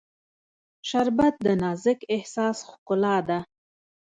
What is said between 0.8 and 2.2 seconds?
شربت د نازک